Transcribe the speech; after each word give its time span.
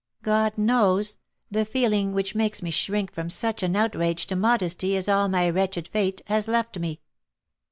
God 0.23 0.57
knows, 0.57 1.19
the 1.51 1.63
feeling 1.63 2.11
which 2.11 2.33
makes 2.33 2.63
me 2.63 2.71
shrink 2.71 3.13
from 3.13 3.29
such 3.29 3.61
an 3.61 3.75
outrage 3.75 4.25
to 4.25 4.35
modesty 4.35 4.95
is 4.95 5.07
all 5.07 5.27
my 5.29 5.47
wretched 5.47 5.87
fate 5.87 6.23
has 6.25 6.47
left 6.47 6.79
me!" 6.79 7.01